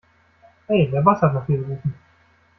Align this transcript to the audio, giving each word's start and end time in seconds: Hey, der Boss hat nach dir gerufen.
Hey, 0.67 0.89
der 0.89 1.01
Boss 1.03 1.21
hat 1.21 1.35
nach 1.35 1.45
dir 1.45 1.59
gerufen. 1.59 1.93